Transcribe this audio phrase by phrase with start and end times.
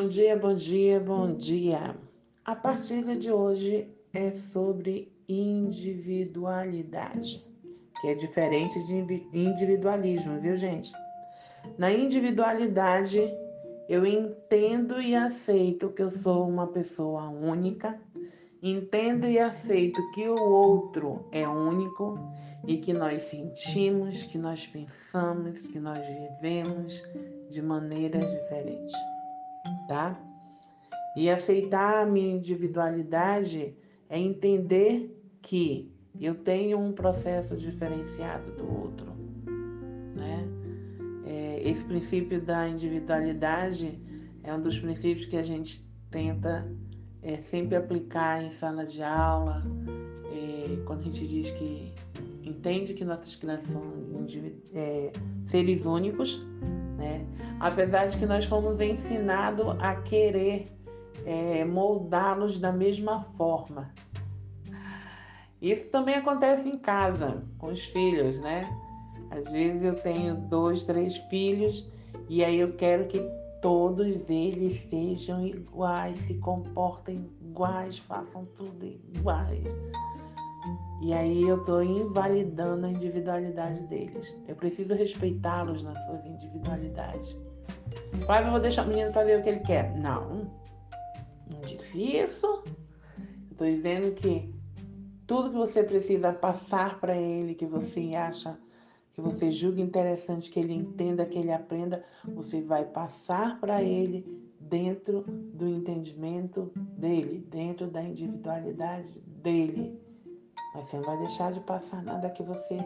[0.00, 1.94] Bom dia, bom dia, bom dia.
[2.42, 7.44] A partida de hoje é sobre individualidade,
[8.00, 8.94] que é diferente de
[9.30, 10.90] individualismo, viu, gente?
[11.76, 13.20] Na individualidade,
[13.90, 18.00] eu entendo e aceito que eu sou uma pessoa única,
[18.62, 22.18] entendo e aceito que o outro é único
[22.66, 27.02] e que nós sentimos, que nós pensamos, que nós vivemos
[27.50, 28.94] de maneiras diferentes,
[29.88, 30.20] tá?
[31.16, 33.74] E aceitar a minha individualidade
[34.08, 39.06] é entender que eu tenho um processo diferenciado do outro,
[40.14, 40.48] né?
[41.26, 44.00] É, esse princípio da individualidade
[44.42, 46.70] é um dos princípios que a gente tenta
[47.22, 49.62] é, sempre aplicar em sala de aula,
[50.32, 51.92] é, quando a gente diz que
[52.42, 53.82] entende que nossas crianças são
[54.74, 55.12] é,
[55.44, 56.42] seres únicos,
[56.96, 57.24] né?
[57.60, 60.72] Apesar de que nós fomos ensinados a querer
[61.26, 63.92] é, moldá-los da mesma forma.
[65.60, 68.66] Isso também acontece em casa, com os filhos, né?
[69.30, 71.86] Às vezes eu tenho dois, três filhos
[72.28, 73.20] e aí eu quero que
[73.60, 79.76] todos eles sejam iguais, se comportem iguais, façam tudo iguais.
[81.02, 84.34] E aí eu estou invalidando a individualidade deles.
[84.48, 87.36] Eu preciso respeitá-los nas suas individualidades.
[88.24, 89.96] Claro, eu vou deixar o menino fazer o que ele quer.
[89.98, 90.50] Não,
[91.52, 92.62] não disse isso.
[93.50, 94.54] Estou dizendo que
[95.26, 98.58] tudo que você precisa passar para ele, que você acha
[99.12, 104.24] que você julga interessante, que ele entenda, que ele aprenda, você vai passar para ele
[104.58, 110.00] dentro do entendimento dele, dentro da individualidade dele.
[110.74, 112.78] Mas você não vai deixar de passar nada que você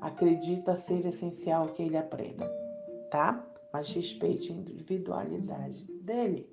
[0.00, 2.46] acredita ser essencial que ele aprenda,
[3.10, 3.44] tá?
[3.72, 6.52] Mas respeite a individualidade dele.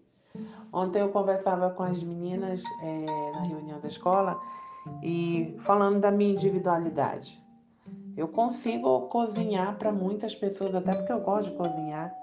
[0.71, 4.39] Ontem eu conversava com as meninas é, na reunião da escola
[5.03, 7.43] e falando da minha individualidade.
[8.15, 12.13] Eu consigo cozinhar para muitas pessoas, até porque eu gosto de cozinhar.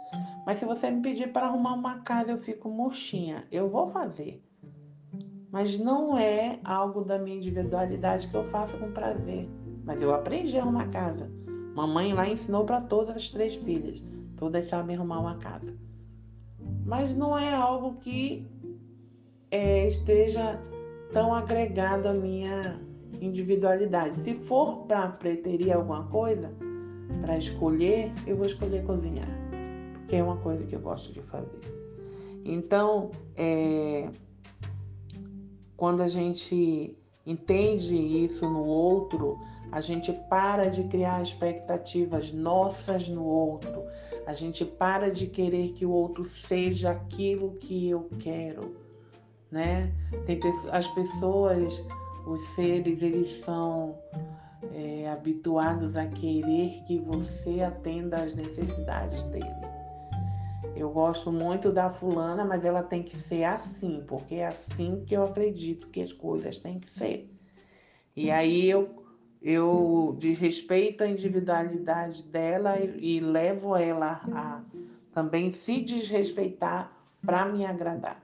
[0.45, 3.45] Mas se você me pedir para arrumar uma casa, eu fico murchinha.
[3.51, 4.45] Eu vou fazer.
[5.51, 9.49] Mas não é algo da minha individualidade que eu faço com prazer.
[9.85, 11.31] Mas eu aprendi a arrumar casa.
[11.75, 14.03] Mamãe lá ensinou para todas as três filhas.
[14.37, 15.75] Todas sabem arrumar uma casa.
[16.85, 18.47] Mas não é algo que
[19.51, 20.61] é, esteja
[21.13, 22.81] tão agregado à minha
[23.21, 24.17] individualidade.
[24.21, 26.53] Se for para preterir alguma coisa,
[27.21, 29.29] para escolher, eu vou escolher cozinhar,
[29.95, 31.61] porque é uma coisa que eu gosto de fazer.
[32.45, 34.09] Então, é,
[35.77, 36.97] quando a gente
[37.27, 39.39] entende isso no outro,
[39.73, 43.85] a gente para de criar expectativas nossas no outro.
[44.27, 48.77] A gente para de querer que o outro seja aquilo que eu quero,
[49.51, 49.93] né?
[50.25, 51.85] Tem as pessoas
[52.27, 53.97] os seres eles são
[54.75, 59.47] é, habituados a querer que você atenda às necessidades dele.
[60.77, 65.17] Eu gosto muito da fulana, mas ela tem que ser assim, porque é assim que
[65.17, 67.31] eu acredito que as coisas têm que ser.
[68.15, 69.05] E aí eu,
[69.43, 74.63] eu desrespeito a individualidade dela e, e levo ela a
[75.13, 76.93] também se desrespeitar
[77.25, 78.23] para me agradar.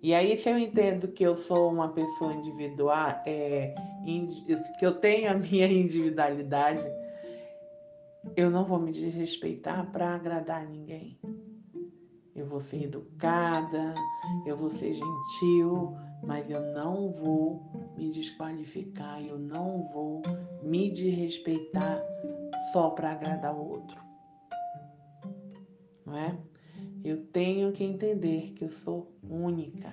[0.00, 3.74] E aí, se eu entendo que eu sou uma pessoa individual, é,
[4.78, 6.84] que eu tenho a minha individualidade,
[8.34, 11.18] eu não vou me desrespeitar para agradar ninguém.
[12.34, 13.94] Eu vou ser educada,
[14.44, 17.62] eu vou ser gentil, mas eu não vou
[17.96, 20.22] me desqualificar, eu não vou
[20.62, 22.02] me desrespeitar
[22.72, 24.00] só para agradar o outro.
[26.04, 26.36] Não é?
[27.04, 29.92] Eu tenho que entender que eu sou única.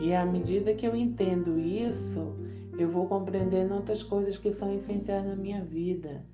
[0.00, 2.39] E à medida que eu entendo isso,
[2.82, 6.24] eu vou compreendendo outras coisas que são essenciais na minha vida,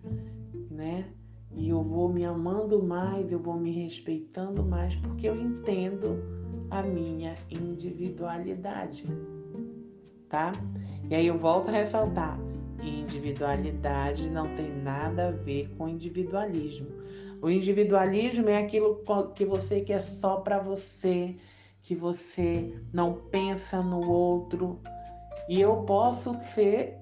[0.71, 1.07] né?
[1.55, 6.23] E eu vou me amando mais, eu vou me respeitando mais, porque eu entendo
[6.71, 9.05] a minha individualidade,
[10.29, 10.53] tá?
[11.09, 12.39] E aí eu volto a ressaltar:
[12.83, 16.89] individualidade não tem nada a ver com individualismo.
[17.43, 19.03] O individualismo é aquilo
[19.35, 21.37] que você quer só para você,
[21.83, 24.81] que você não pensa no outro.
[25.49, 26.99] E eu posso ser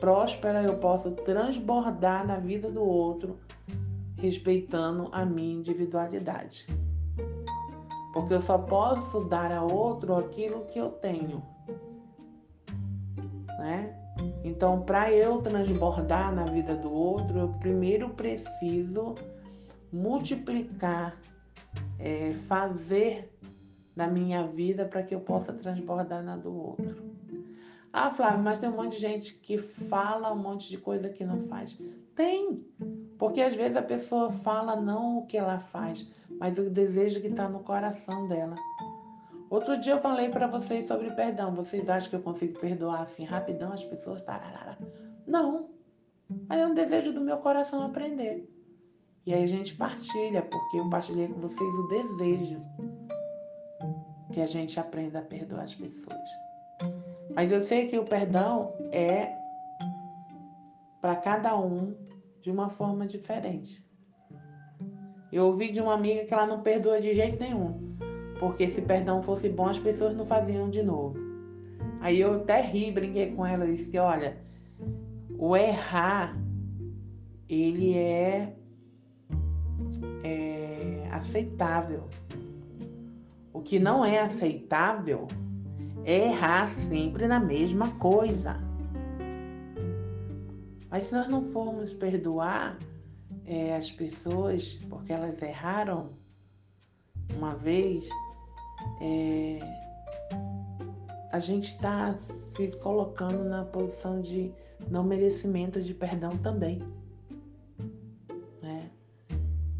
[0.00, 3.38] próspera, eu posso transbordar na vida do outro,
[4.16, 6.66] respeitando a minha individualidade.
[8.12, 11.42] Porque eu só posso dar a outro aquilo que eu tenho.
[13.58, 13.94] Né?
[14.42, 19.14] Então, para eu transbordar na vida do outro, eu primeiro preciso
[19.92, 21.16] multiplicar
[21.98, 23.36] é, fazer
[23.94, 27.09] na minha vida para que eu possa transbordar na do outro.
[27.92, 31.24] Ah, Flávio, mas tem um monte de gente que fala um monte de coisa que
[31.24, 31.76] não faz.
[32.14, 32.64] Tem,
[33.18, 36.08] porque às vezes a pessoa fala não o que ela faz,
[36.38, 38.56] mas o desejo que está no coração dela.
[39.50, 41.52] Outro dia eu falei para vocês sobre perdão.
[41.52, 44.22] Vocês acham que eu consigo perdoar assim rapidão as pessoas?
[44.22, 44.78] Tararara.
[45.26, 45.70] Não.
[46.48, 48.48] Mas é um desejo do meu coração aprender.
[49.26, 52.60] E aí a gente partilha, porque eu partilhei com vocês o desejo
[54.32, 56.49] que a gente aprenda a perdoar as pessoas.
[57.34, 59.32] Mas eu sei que o perdão é
[61.00, 61.94] para cada um
[62.42, 63.84] de uma forma diferente.
[65.32, 67.96] Eu ouvi de uma amiga que ela não perdoa de jeito nenhum,
[68.38, 71.16] porque se perdão fosse bom, as pessoas não faziam de novo.
[72.00, 74.38] Aí eu até ri, brinquei com ela e disse: olha,
[75.38, 76.36] o errar,
[77.48, 78.56] ele é,
[80.24, 82.08] é aceitável.
[83.52, 85.28] O que não é aceitável
[86.04, 88.60] errar sempre na mesma coisa.
[90.90, 92.76] Mas se nós não formos perdoar
[93.46, 96.10] é, as pessoas porque elas erraram
[97.36, 98.08] uma vez,
[99.00, 99.60] é,
[101.32, 102.16] a gente está
[102.56, 104.52] se colocando na posição de
[104.88, 106.82] não merecimento de perdão também.
[108.60, 108.90] Né?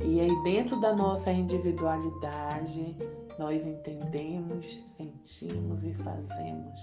[0.01, 2.97] E aí, dentro da nossa individualidade,
[3.41, 6.79] nós entendemos, sentimos e fazemos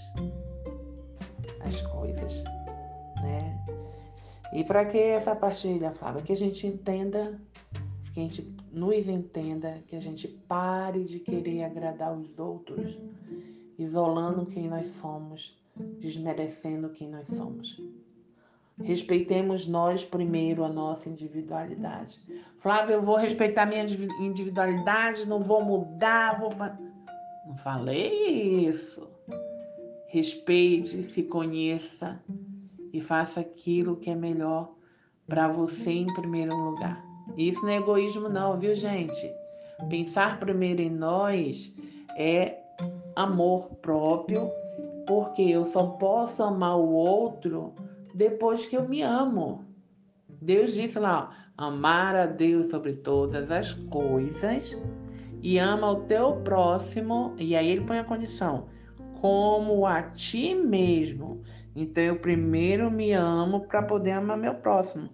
[1.60, 2.44] as coisas,
[3.22, 3.64] né?
[4.52, 6.24] E para que essa partilha, Flávia?
[6.24, 7.40] Que a gente entenda,
[8.12, 12.98] que a gente nos entenda, que a gente pare de querer agradar os outros,
[13.78, 15.64] isolando quem nós somos,
[16.00, 17.80] desmerecendo quem nós somos.
[18.84, 22.22] Respeitemos nós primeiro a nossa individualidade.
[22.60, 23.84] Flávio, eu vou respeitar minha
[24.20, 26.54] individualidade, não vou mudar, vou.
[27.48, 29.08] Não falei isso.
[30.10, 32.22] Respeite, se conheça
[32.94, 34.72] e faça aquilo que é melhor
[35.28, 37.04] para você em primeiro lugar.
[37.36, 39.30] Isso não é egoísmo, não, viu, gente?
[39.90, 41.74] Pensar primeiro em nós
[42.16, 42.60] é
[43.16, 44.50] amor próprio,
[45.08, 47.74] porque eu só posso amar o outro
[48.18, 49.64] depois que eu me amo.
[50.42, 54.76] Deus disse lá, ó, amar a Deus sobre todas as coisas
[55.42, 58.68] e ama o teu próximo, e aí ele põe a condição,
[59.22, 61.44] como a ti mesmo.
[61.76, 65.10] Então eu primeiro me amo para poder amar meu próximo.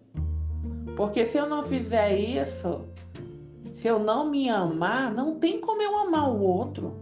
[0.96, 2.88] Porque se eu não fizer isso,
[3.76, 6.94] se eu não me amar, não tem como eu amar o outro.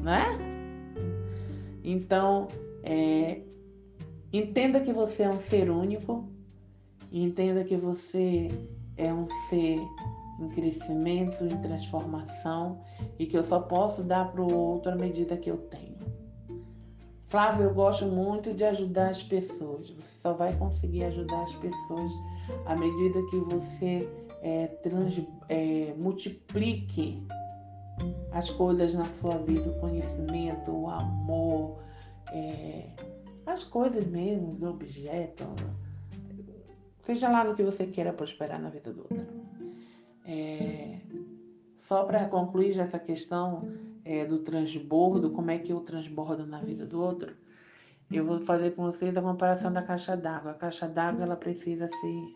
[0.00, 0.24] Né?
[1.84, 2.48] Então,
[2.88, 3.42] é,
[4.32, 6.26] entenda que você é um ser único,
[7.12, 8.48] entenda que você
[8.96, 9.78] é um ser
[10.40, 12.80] em crescimento, em transformação
[13.18, 15.98] e que eu só posso dar para o outro à medida que eu tenho.
[17.26, 19.90] Flávio, eu gosto muito de ajudar as pessoas.
[19.90, 22.10] Você só vai conseguir ajudar as pessoas
[22.64, 24.08] à medida que você
[24.40, 25.20] é, trans,
[25.50, 27.22] é, multiplique
[28.32, 31.76] as coisas na sua vida, o conhecimento, o amor,
[32.32, 32.90] é,
[33.46, 35.46] as coisas mesmo, os objetos,
[37.02, 39.26] seja lá no que você queira prosperar na vida do outro.
[40.24, 41.00] É,
[41.76, 43.66] só para concluir essa questão
[44.04, 47.34] é, do transbordo, como é que eu transbordo na vida do outro,
[48.10, 50.52] eu vou fazer com vocês a comparação da caixa d'água.
[50.52, 52.34] A caixa d'água ela precisa se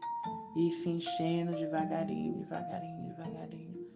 [0.56, 3.86] ir se enchendo devagarinho, devagarinho, devagarinho.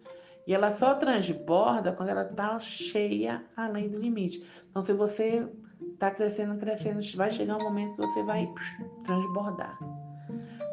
[0.47, 4.43] E ela só transborda quando ela está cheia além do limite.
[4.69, 5.47] Então, se você
[5.97, 8.47] está crescendo, crescendo, vai chegar um momento que você vai
[9.03, 9.77] transbordar.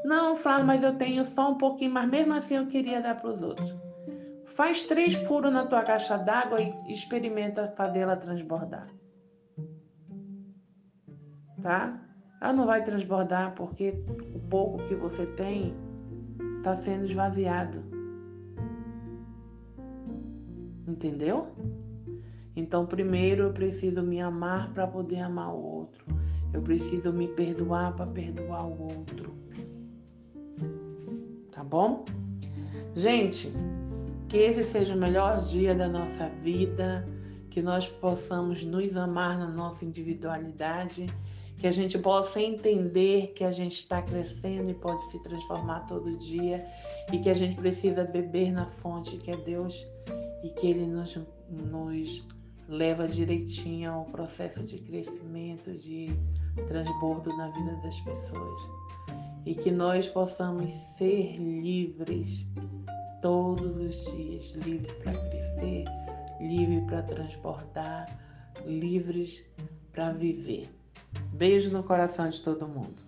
[0.04, 3.30] Não, Flávio, mas eu tenho só um pouquinho, mas mesmo assim eu queria dar para
[3.30, 3.74] os outros.
[4.44, 8.86] Faz três furos na tua caixa d'água e experimenta fazer ela transbordar.
[11.62, 11.98] Tá?
[12.40, 13.94] Ela não vai transbordar porque
[14.34, 15.74] o pouco que você tem
[16.58, 17.82] está sendo esvaziado.
[20.86, 21.48] Entendeu?
[22.56, 26.04] Então, primeiro eu preciso me amar para poder amar o outro.
[26.52, 29.34] Eu preciso me perdoar para perdoar o outro.
[31.50, 32.04] Tá bom?
[32.94, 33.52] Gente,
[34.28, 37.08] que esse seja o melhor dia da nossa vida,
[37.50, 41.06] que nós possamos nos amar na nossa individualidade,
[41.58, 46.16] que a gente possa entender que a gente está crescendo e pode se transformar todo
[46.18, 46.66] dia
[47.12, 49.86] e que a gente precisa beber na fonte que é Deus
[50.42, 51.18] e que Ele nos,
[51.48, 52.24] nos
[52.68, 56.06] leva direitinho ao processo de crescimento, de
[56.68, 58.62] transbordo na vida das pessoas.
[59.44, 62.46] E que nós possamos ser livres
[63.20, 65.84] todos livres, livres para crescer,
[66.40, 68.06] livres para transportar,
[68.66, 69.42] livres
[69.92, 70.68] para viver.
[71.32, 73.03] Beijo no coração de todo mundo.